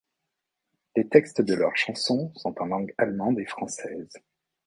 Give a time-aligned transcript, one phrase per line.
[0.95, 4.09] Les textes de leurs chansons sont en langues allemande et française.